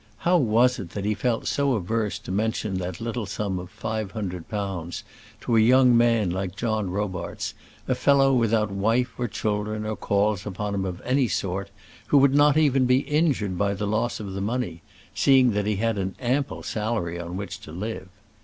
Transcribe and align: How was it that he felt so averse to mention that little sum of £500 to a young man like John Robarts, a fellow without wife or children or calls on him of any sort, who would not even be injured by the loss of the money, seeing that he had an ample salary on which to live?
How 0.25 0.35
was 0.35 0.79
it 0.79 0.89
that 0.93 1.05
he 1.05 1.13
felt 1.13 1.45
so 1.45 1.73
averse 1.73 2.17
to 2.17 2.31
mention 2.31 2.79
that 2.79 2.99
little 3.01 3.27
sum 3.27 3.59
of 3.59 3.69
£500 3.71 5.03
to 5.41 5.55
a 5.55 5.59
young 5.59 5.95
man 5.95 6.31
like 6.31 6.55
John 6.55 6.89
Robarts, 6.89 7.53
a 7.87 7.93
fellow 7.93 8.33
without 8.33 8.71
wife 8.71 9.11
or 9.19 9.27
children 9.27 9.85
or 9.85 9.95
calls 9.95 10.47
on 10.47 10.73
him 10.73 10.85
of 10.85 11.01
any 11.05 11.27
sort, 11.27 11.69
who 12.07 12.17
would 12.17 12.33
not 12.33 12.57
even 12.57 12.87
be 12.87 13.01
injured 13.01 13.59
by 13.59 13.75
the 13.75 13.85
loss 13.85 14.19
of 14.19 14.33
the 14.33 14.41
money, 14.41 14.81
seeing 15.13 15.51
that 15.51 15.67
he 15.67 15.75
had 15.75 15.99
an 15.99 16.15
ample 16.19 16.63
salary 16.63 17.19
on 17.19 17.37
which 17.37 17.59
to 17.59 17.71
live? 17.71 18.07